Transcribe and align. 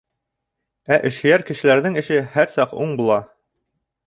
Ә 0.95 0.97
эшһөйәр 1.09 1.45
кешеләрҙең 1.49 1.99
эше 2.03 2.19
һәр 2.37 2.53
саҡ 2.55 2.75
уң 2.87 2.97
була. 3.03 3.21